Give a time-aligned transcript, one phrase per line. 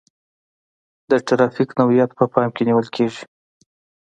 [1.09, 3.23] د ترافیک نوعیت په پام کې نیول کیږي